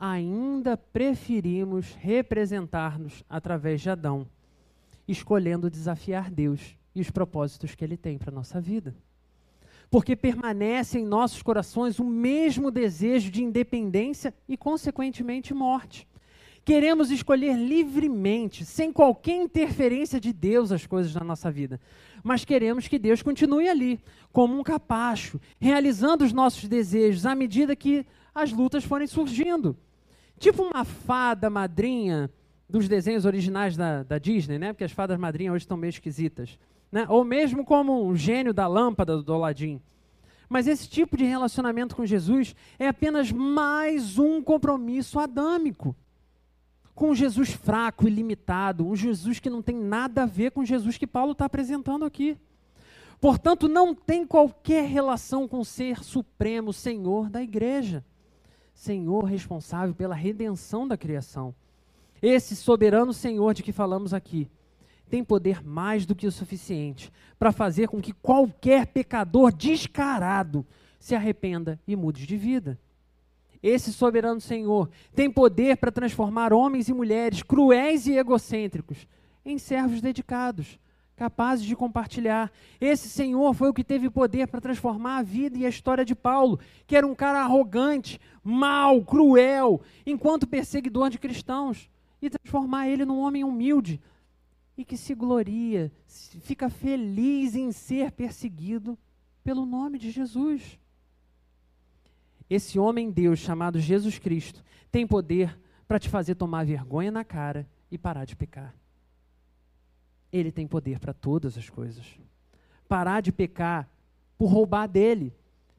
[0.00, 4.26] ainda preferimos representar-nos através de Adão,
[5.06, 8.96] escolhendo desafiar Deus e os propósitos que ele tem para a nossa vida.
[9.90, 16.08] Porque permanece em nossos corações o mesmo desejo de independência e, consequentemente, morte.
[16.64, 21.78] Queremos escolher livremente, sem qualquer interferência de Deus, as coisas da nossa vida.
[22.22, 24.00] Mas queremos que Deus continue ali,
[24.32, 29.76] como um capacho, realizando os nossos desejos à medida que as lutas forem surgindo.
[30.40, 32.30] Tipo uma fada madrinha
[32.66, 34.72] dos desenhos originais da, da Disney, né?
[34.72, 36.58] Porque as fadas madrinhas hoje estão meio esquisitas.
[36.90, 37.04] Né?
[37.10, 39.82] Ou mesmo como um gênio da lâmpada do Aladim.
[40.48, 45.94] Mas esse tipo de relacionamento com Jesus é apenas mais um compromisso adâmico.
[46.94, 50.60] Com um Jesus fraco e limitado, um Jesus que não tem nada a ver com
[50.60, 52.38] o Jesus que Paulo está apresentando aqui.
[53.20, 58.02] Portanto, não tem qualquer relação com o ser supremo, Senhor da igreja.
[58.80, 61.54] Senhor responsável pela redenção da criação.
[62.22, 64.48] Esse soberano Senhor de que falamos aqui
[65.10, 70.64] tem poder mais do que o suficiente para fazer com que qualquer pecador descarado
[70.98, 72.78] se arrependa e mude de vida.
[73.62, 79.06] Esse soberano Senhor tem poder para transformar homens e mulheres cruéis e egocêntricos
[79.44, 80.78] em servos dedicados,
[81.20, 82.50] capazes de compartilhar.
[82.80, 86.14] Esse Senhor foi o que teve poder para transformar a vida e a história de
[86.14, 91.90] Paulo, que era um cara arrogante, mau, cruel, enquanto perseguidor de cristãos,
[92.22, 94.00] e transformar ele num homem humilde
[94.78, 95.92] e que se gloria,
[96.40, 98.98] fica feliz em ser perseguido
[99.44, 100.80] pelo nome de Jesus.
[102.48, 105.54] Esse homem Deus chamado Jesus Cristo tem poder
[105.86, 108.79] para te fazer tomar vergonha na cara e parar de pecar.
[110.32, 112.04] Ele tem poder para todas as coisas.
[112.88, 113.88] Parar de pecar
[114.38, 115.34] por roubar dele.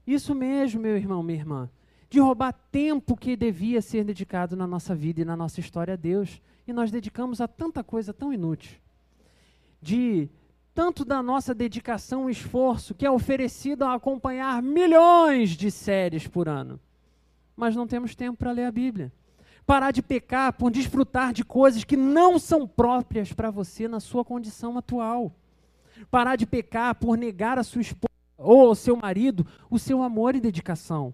[0.06, 1.70] Isso mesmo, meu irmão, minha irmã.
[2.10, 5.98] De roubar tempo que devia ser dedicado na nossa vida e na nossa história a
[5.98, 6.42] Deus.
[6.68, 8.78] E nós dedicamos a tanta coisa tão inútil.
[9.82, 10.30] De
[10.74, 16.48] tanto da nossa dedicação e esforço que é oferecido a acompanhar milhões de séries por
[16.48, 16.80] ano.
[17.56, 19.12] Mas não temos tempo para ler a Bíblia
[19.66, 24.26] parar de pecar por desfrutar de coisas que não são próprias para você na sua
[24.26, 25.34] condição atual.
[26.10, 30.36] Parar de pecar por negar a sua esposa ou ao seu marido o seu amor
[30.36, 31.14] e dedicação.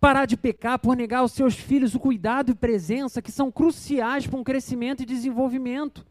[0.00, 4.26] Parar de pecar por negar aos seus filhos o cuidado e presença que são cruciais
[4.26, 6.04] para um crescimento e desenvolvimento.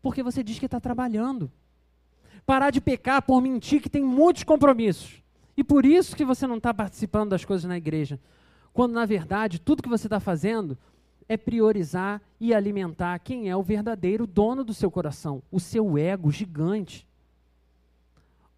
[0.00, 1.50] Porque você diz que está trabalhando.
[2.46, 5.22] Parar de pecar por mentir que tem muitos compromissos.
[5.56, 8.20] E por isso que você não está participando das coisas na igreja.
[8.76, 10.76] Quando, na verdade, tudo que você está fazendo
[11.26, 16.30] é priorizar e alimentar quem é o verdadeiro dono do seu coração, o seu ego
[16.30, 17.08] gigante.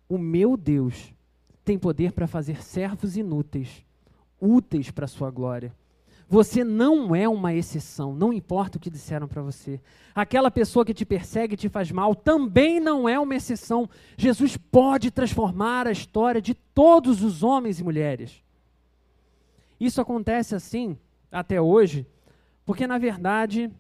[0.09, 1.15] O meu Deus
[1.65, 3.87] tem poder para fazer servos inúteis,
[4.41, 5.73] úteis para a sua glória.
[6.29, 9.81] Você não é uma exceção, não importa o que disseram para você.
[10.13, 13.89] Aquela pessoa que te persegue e te faz mal também não é uma exceção.
[14.17, 18.48] Jesus pode transformar a história de todos os homens e mulheres.
[19.79, 20.99] Isso acontece assim
[21.31, 22.07] até hoje,
[22.65, 23.71] porque na verdade,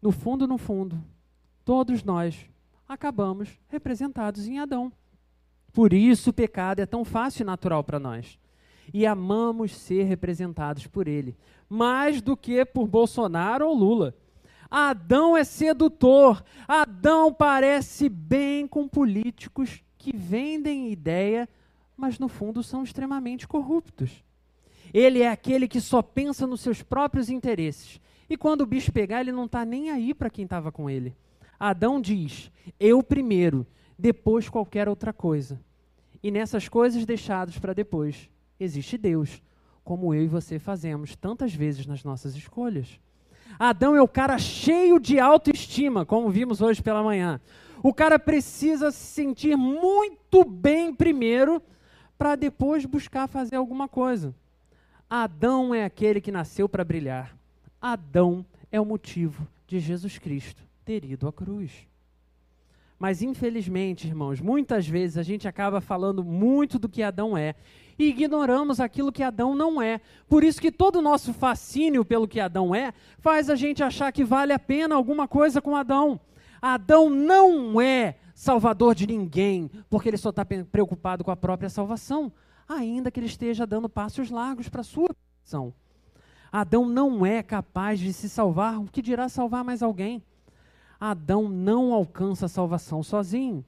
[0.00, 1.02] no fundo, no fundo,
[1.64, 2.48] todos nós
[2.88, 4.92] acabamos representados em Adão.
[5.72, 8.38] Por isso o pecado é tão fácil e natural para nós.
[8.94, 11.36] E amamos ser representados por ele,
[11.68, 14.14] mais do que por Bolsonaro ou Lula.
[14.70, 16.42] Adão é sedutor.
[16.66, 21.48] Adão parece bem com políticos que vendem ideia,
[21.96, 24.24] mas no fundo são extremamente corruptos.
[24.92, 28.00] Ele é aquele que só pensa nos seus próprios interesses.
[28.28, 31.14] E quando o bicho pegar, ele não está nem aí para quem estava com ele.
[31.58, 33.66] Adão diz: Eu primeiro,
[33.98, 35.60] depois qualquer outra coisa.
[36.22, 39.42] E nessas coisas deixadas para depois, existe Deus,
[39.84, 42.98] como eu e você fazemos tantas vezes nas nossas escolhas.
[43.58, 47.40] Adão é o cara cheio de autoestima, como vimos hoje pela manhã.
[47.82, 51.62] O cara precisa se sentir muito bem primeiro
[52.18, 54.34] para depois buscar fazer alguma coisa.
[55.08, 57.36] Adão é aquele que nasceu para brilhar.
[57.80, 61.70] Adão é o motivo de Jesus Cristo ter ido à cruz.
[62.98, 67.54] Mas infelizmente, irmãos, muitas vezes a gente acaba falando muito do que Adão é
[67.98, 70.00] e ignoramos aquilo que Adão não é.
[70.28, 74.12] Por isso que todo o nosso fascínio pelo que Adão é faz a gente achar
[74.12, 76.18] que vale a pena alguma coisa com Adão.
[76.60, 82.32] Adão não é salvador de ninguém, porque ele só está preocupado com a própria salvação
[82.68, 85.72] ainda que ele esteja dando passos largos para a sua missão.
[86.50, 90.22] Adão não é capaz de se salvar, o que dirá salvar mais alguém?
[90.98, 93.64] Adão não alcança a salvação sozinho.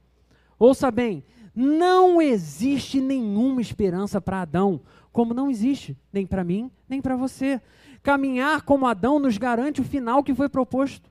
[0.57, 1.23] Ouça bem,
[1.55, 4.81] não existe nenhuma esperança para Adão,
[5.11, 7.61] como não existe nem para mim, nem para você.
[8.01, 11.09] Caminhar como Adão nos garante o final que foi proposto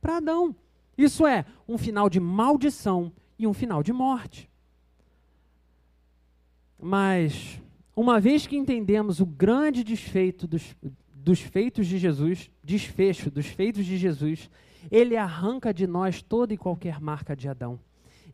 [0.00, 0.54] para Adão.
[0.96, 4.50] Isso é, um final de maldição e um final de morte.
[6.86, 7.58] Mas,
[7.96, 10.76] uma vez que entendemos o grande desfeito dos,
[11.14, 14.50] dos feitos de Jesus, desfecho dos feitos de Jesus,
[14.90, 17.80] ele arranca de nós toda e qualquer marca de Adão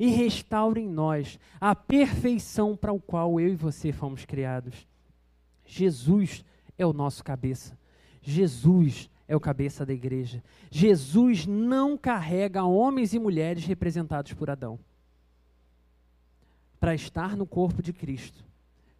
[0.01, 4.85] e restaura em nós a perfeição para o qual eu e você fomos criados.
[5.65, 6.44] Jesus
[6.77, 7.79] é o nosso cabeça.
[8.21, 10.42] Jesus é o cabeça da igreja.
[10.73, 14.77] Jesus não carrega homens e mulheres representados por Adão
[16.81, 18.42] para estar no corpo de Cristo,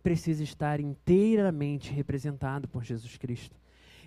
[0.03, 3.57] precisa estar inteiramente representado por Jesus Cristo.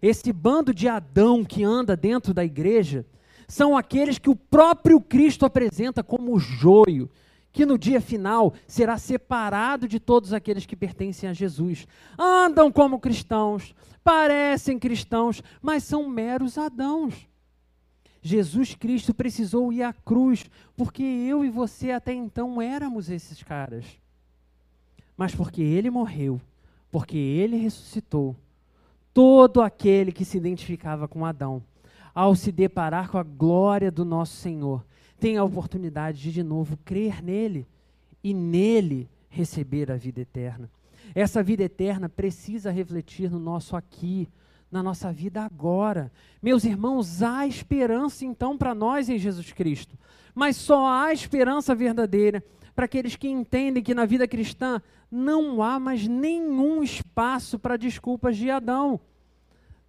[0.01, 3.05] Esse bando de Adão que anda dentro da igreja
[3.47, 7.09] são aqueles que o próprio Cristo apresenta como joio,
[7.51, 11.88] que no dia final será separado de todos aqueles que pertencem a Jesus.
[12.17, 17.28] Andam como cristãos, parecem cristãos, mas são meros adãos.
[18.26, 20.45] Jesus Cristo precisou ir à cruz,
[20.78, 23.86] porque eu e você até então éramos esses caras.
[25.17, 26.39] Mas porque ele morreu,
[26.89, 28.34] porque ele ressuscitou,
[29.13, 31.61] todo aquele que se identificava com Adão,
[32.15, 34.86] ao se deparar com a glória do nosso Senhor,
[35.19, 37.67] tem a oportunidade de de novo crer nele
[38.24, 40.71] e nele receber a vida eterna.
[41.13, 44.30] Essa vida eterna precisa refletir no nosso aqui,
[44.74, 46.11] na nossa vida agora.
[46.41, 49.95] Meus irmãos, há esperança então para nós em Jesus Cristo,
[50.34, 52.43] mas só há esperança verdadeira
[52.76, 58.36] para aqueles que entendem que na vida cristã não há mais nenhum espaço para desculpas
[58.36, 58.99] de Adão.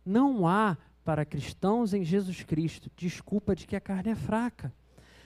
[0.05, 4.70] Não há para cristãos em Jesus Cristo desculpa de que a carne é fraca.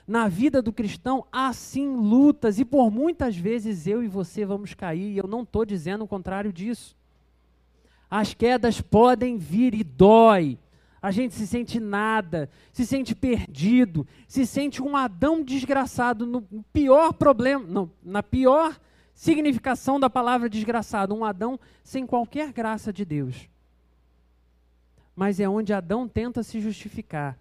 [0.07, 4.73] Na vida do cristão há sim lutas, e por muitas vezes eu e você vamos
[4.73, 6.97] cair, e eu não estou dizendo o contrário disso.
[8.11, 10.59] As quedas podem vir e dói.
[11.01, 16.43] A gente se sente nada, se sente perdido, se sente um Adão desgraçado no
[16.73, 18.79] pior problema, não, na pior
[19.15, 23.49] significação da palavra desgraçado, um Adão sem qualquer graça de Deus.
[25.15, 27.39] Mas é onde Adão tenta se justificar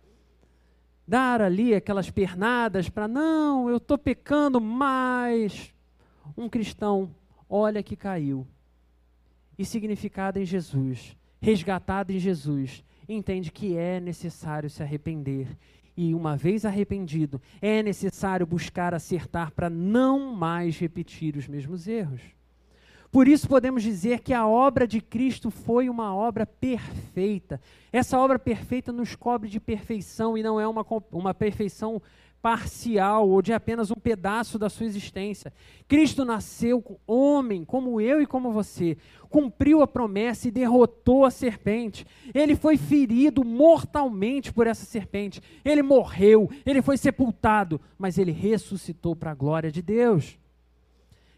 [1.07, 5.73] dar ali aquelas pernadas para, não, eu estou pecando, mas
[6.35, 7.09] um cristão
[7.49, 8.45] olha que caiu
[9.57, 15.47] e significado em Jesus, resgatado em Jesus, entende que é necessário se arrepender.
[15.95, 22.21] E uma vez arrependido, é necessário buscar acertar para não mais repetir os mesmos erros.
[23.11, 27.59] Por isso podemos dizer que a obra de Cristo foi uma obra perfeita.
[27.91, 32.01] Essa obra perfeita nos cobre de perfeição e não é uma, uma perfeição
[32.47, 35.51] parcial ou de apenas um pedaço da sua existência.
[35.85, 38.95] Cristo nasceu homem, como eu e como você,
[39.27, 42.07] cumpriu a promessa e derrotou a serpente.
[42.33, 45.41] Ele foi ferido mortalmente por essa serpente.
[45.65, 50.39] Ele morreu, ele foi sepultado, mas ele ressuscitou para a glória de Deus.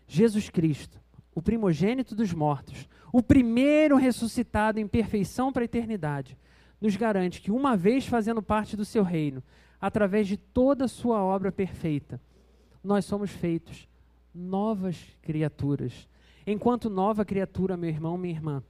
[0.07, 0.99] Jesus Cristo
[1.33, 6.37] o primogênito dos mortos, o primeiro ressuscitado em perfeição para a eternidade,
[6.81, 9.41] nos garante que, uma vez fazendo parte do seu reino,
[9.79, 12.19] através de toda a sua obra perfeita,
[12.83, 13.87] nós somos feitos
[14.33, 16.07] novas criaturas.
[16.45, 18.63] Enquanto nova criatura, meu irmão, minha irmã,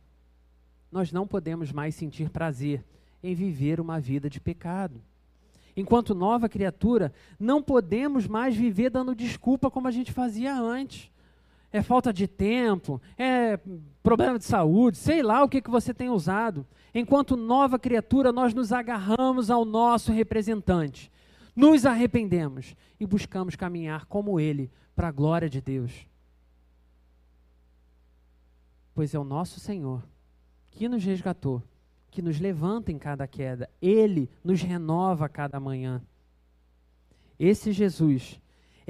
[0.91, 2.83] nós não podemos mais sentir prazer
[3.23, 5.01] em viver uma vida de pecado.
[5.75, 11.11] Enquanto nova criatura, não podemos mais viver dando desculpa como a gente fazia antes
[11.71, 13.59] é falta de tempo, é
[14.01, 16.65] problema de saúde, sei lá o que, que você tem usado.
[16.93, 21.11] Enquanto nova criatura, nós nos agarramos ao nosso representante,
[21.55, 26.05] nos arrependemos e buscamos caminhar como ele, para a glória de Deus.
[28.93, 30.03] Pois é o nosso Senhor
[30.71, 31.63] que nos resgatou,
[32.11, 36.01] que nos levanta em cada queda, ele nos renova a cada manhã.
[37.39, 38.41] Esse Jesus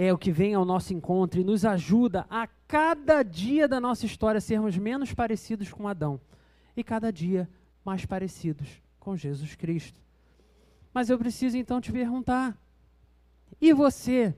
[0.01, 4.05] é o que vem ao nosso encontro e nos ajuda a cada dia da nossa
[4.05, 6.21] história sermos menos parecidos com Adão
[6.73, 7.49] e cada dia
[7.83, 9.99] mais parecidos com Jesus Cristo.
[10.93, 12.57] Mas eu preciso então te perguntar:
[13.59, 14.33] e você?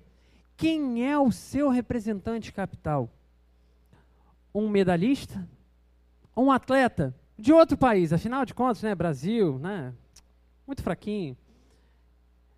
[0.57, 3.07] Quem é o seu representante capital?
[4.53, 5.47] Um medalhista?
[6.35, 8.11] Um atleta de outro país?
[8.11, 9.93] Afinal de contas, né, Brasil, né?
[10.65, 11.37] Muito fraquinho.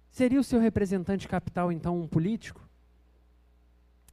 [0.10, 2.62] Seria o seu representante capital então um político?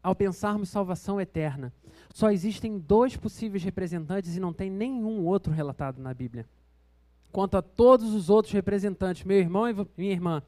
[0.02, 1.72] Ao pensarmos salvação eterna,
[2.12, 6.46] só existem dois possíveis representantes e não tem nenhum outro relatado na Bíblia.
[7.30, 10.42] Quanto a todos os outros representantes, meu irmão e minha irmã,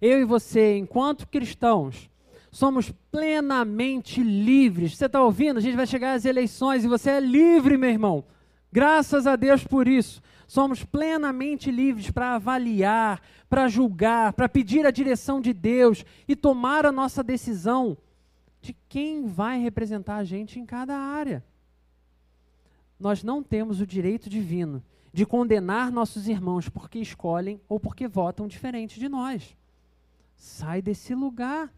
[0.00, 2.10] eu e você, enquanto cristãos,
[2.50, 4.96] somos plenamente livres.
[4.96, 5.58] Você está ouvindo?
[5.58, 8.24] A gente vai chegar às eleições e você é livre, meu irmão.
[8.72, 10.20] Graças a Deus por isso.
[10.46, 16.86] Somos plenamente livres para avaliar, para julgar, para pedir a direção de Deus e tomar
[16.86, 17.96] a nossa decisão
[18.66, 21.44] de quem vai representar a gente em cada área.
[22.98, 28.48] Nós não temos o direito divino de condenar nossos irmãos porque escolhem ou porque votam
[28.48, 29.56] diferente de nós.
[30.34, 31.72] Sai desse lugar.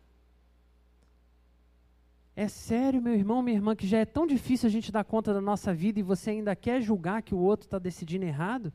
[2.34, 5.34] É sério, meu irmão, minha irmã, que já é tão difícil a gente dar conta
[5.34, 8.72] da nossa vida e você ainda quer julgar que o outro está decidindo errado?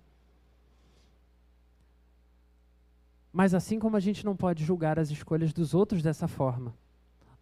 [3.32, 6.76] Mas assim como a gente não pode julgar as escolhas dos outros dessa forma,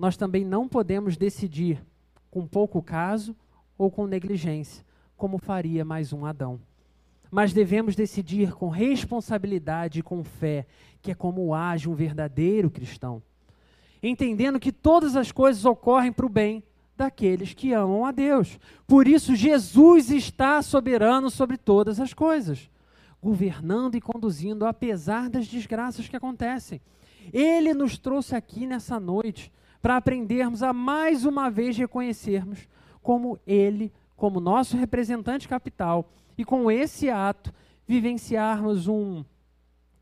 [0.02, 1.80] nós também não podemos decidir
[2.32, 3.36] com pouco caso
[3.78, 4.84] ou com negligência,
[5.16, 6.60] como faria mais um Adão.
[7.30, 10.66] Mas devemos decidir com responsabilidade e com fé,
[11.04, 13.22] que é como age um verdadeiro cristão.
[14.02, 16.64] Entendendo que todas as coisas ocorrem para o bem
[16.97, 18.58] daqueles que amam a Deus.
[18.88, 22.72] Por isso, Jesus está soberano sobre todas as coisas.
[23.22, 26.82] governando e conduzindo, apesar das desgraças que acontecem.
[27.32, 29.52] Ele nos trouxe aqui nessa noite
[29.82, 32.68] para aprendermos a mais uma vez reconhecermos
[33.02, 37.54] como Ele, como nosso representante capital, e com esse ato
[37.88, 39.26] vivenciarmos um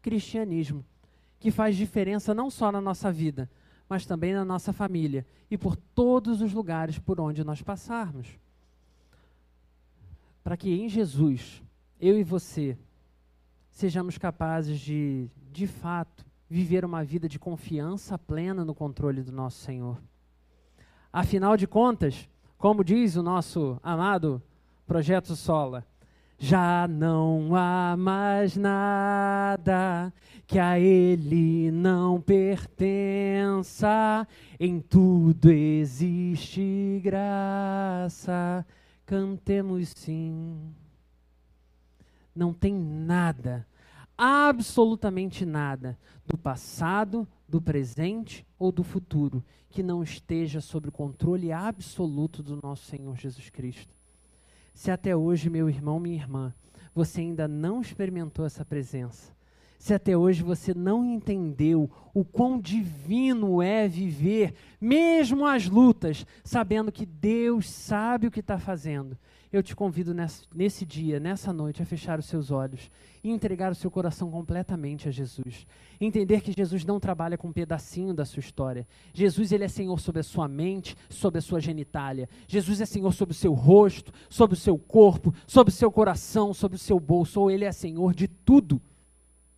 [0.01, 0.85] cristianismo
[1.39, 3.49] que faz diferença não só na nossa vida,
[3.87, 8.27] mas também na nossa família e por todos os lugares por onde nós passarmos.
[10.43, 11.63] Para que em Jesus,
[11.99, 12.77] eu e você,
[13.71, 19.59] sejamos capazes de, de fato, viver uma vida de confiança plena no controle do nosso
[19.59, 20.01] Senhor.
[21.13, 22.27] Afinal de contas,
[22.57, 24.41] como diz o nosso amado
[24.87, 25.85] projeto Sola,
[26.37, 30.11] já não há mais nada
[30.47, 32.67] que a Ele não pertença,
[34.59, 38.65] em tudo existe graça.
[39.05, 40.73] Cantemos sim.
[42.33, 43.67] Não tem nada,
[44.21, 45.97] absolutamente nada,
[46.27, 52.59] do passado, do presente ou do futuro que não esteja sob o controle absoluto do
[52.61, 53.95] nosso Senhor Jesus Cristo.
[54.73, 56.53] Se até hoje, meu irmão, minha irmã,
[56.93, 59.31] você ainda não experimentou essa presença,
[59.79, 66.91] se até hoje você não entendeu o quão divino é viver, mesmo as lutas, sabendo
[66.91, 69.17] que Deus sabe o que está fazendo,
[69.51, 72.91] eu te convido nesse, nesse, dia, nessa noite, a fechar os seus olhos
[73.23, 75.65] e entregar o seu coração completamente a Jesus.
[75.99, 78.85] Entender que Jesus não trabalha com um pedacinho da sua história.
[79.13, 82.29] Jesus ele é Senhor sobre a sua mente, sobre a sua genitália.
[82.47, 86.53] Jesus é Senhor sobre o seu rosto, sobre o seu corpo, sobre o seu coração,
[86.53, 87.41] sobre o seu bolso.
[87.41, 88.79] Ou ele é Senhor de tudo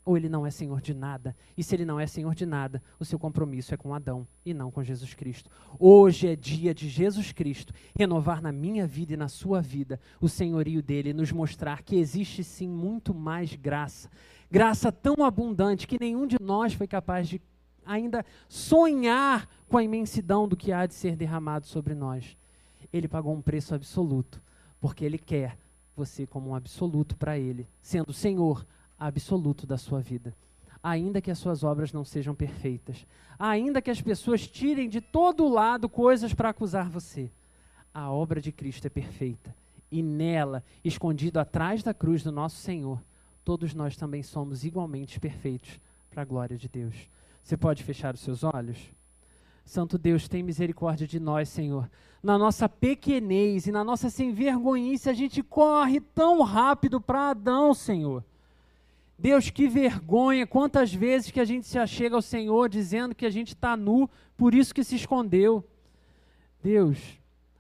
[0.04, 1.36] ou ele não é senhor de nada.
[1.56, 4.54] E se ele não é senhor de nada, o seu compromisso é com Adão e
[4.54, 5.50] não com Jesus Cristo.
[5.80, 10.28] Hoje é dia de Jesus Cristo renovar na minha vida e na sua vida o
[10.28, 14.10] senhorio dele e nos mostrar que existe sim muito mais graça.
[14.50, 17.42] Graça tão abundante que nenhum de nós foi capaz de
[17.86, 22.36] ainda sonhar com a imensidão do que há de ser derramado sobre nós.
[22.92, 24.42] Ele pagou um preço absoluto,
[24.80, 25.58] porque ele quer
[25.96, 28.66] você como um absoluto para ele, sendo Senhor,
[29.08, 30.34] absoluto da sua vida.
[30.84, 33.06] Ainda que as suas obras não sejam perfeitas,
[33.38, 37.30] ainda que as pessoas tirem de todo lado coisas para acusar você,
[37.94, 39.54] a obra de Cristo é perfeita.
[39.92, 43.02] E nela, escondido atrás da cruz do nosso Senhor,
[43.44, 45.80] todos nós também somos igualmente perfeitos
[46.10, 46.96] para a glória de Deus.
[47.44, 48.78] Você pode fechar os seus olhos?
[49.66, 51.90] Santo Deus, tem misericórdia de nós, Senhor.
[52.24, 57.74] Na nossa pequenez e na nossa sem vergonhice, a gente corre tão rápido para Adão,
[57.74, 58.24] Senhor.
[59.22, 63.30] Deus, que vergonha, quantas vezes que a gente se achega ao Senhor dizendo que a
[63.30, 65.64] gente está nu, por isso que se escondeu.
[66.64, 66.98] Deus,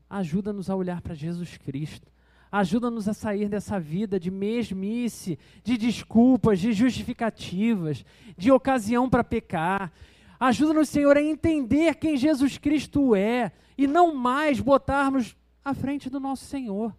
[0.09, 2.07] ajuda-nos a olhar para Jesus Cristo.
[2.51, 8.03] Ajuda-nos a sair dessa vida de mesmice, de desculpas, de justificativas,
[8.35, 9.93] de ocasião para pecar.
[10.39, 16.19] Ajuda-nos, Senhor, a entender quem Jesus Cristo é e não mais botarmos à frente do
[16.19, 16.91] nosso Senhor.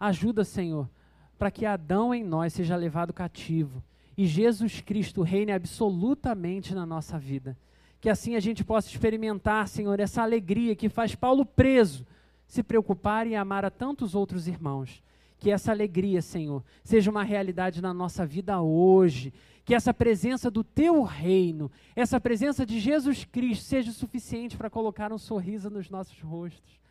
[0.00, 0.90] Ajuda, Senhor,
[1.38, 3.82] para que Adão em nós seja levado cativo
[4.16, 7.56] e Jesus Cristo reine absolutamente na nossa vida.
[8.00, 12.06] Que assim a gente possa experimentar, Senhor, essa alegria que faz Paulo preso
[12.46, 15.02] se preocupar e amar a tantos outros irmãos.
[15.38, 19.34] Que essa alegria, Senhor, seja uma realidade na nossa vida hoje.
[19.64, 25.12] Que essa presença do Teu reino, essa presença de Jesus Cristo, seja suficiente para colocar
[25.12, 26.85] um sorriso nos nossos rostos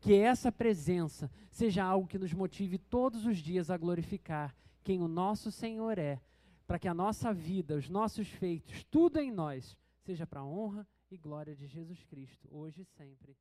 [0.00, 5.08] que essa presença seja algo que nos motive todos os dias a glorificar quem o
[5.08, 6.20] nosso Senhor é,
[6.66, 10.86] para que a nossa vida, os nossos feitos, tudo em nós, seja para a honra
[11.10, 13.36] e glória de Jesus Cristo, hoje e sempre.